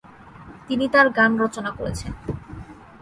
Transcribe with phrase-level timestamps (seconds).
[0.67, 2.11] তিনি তার গান রচনা করেছেন।